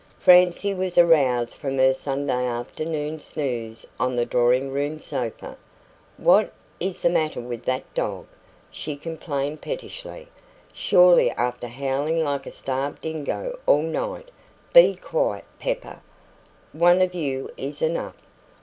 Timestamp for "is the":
6.79-7.09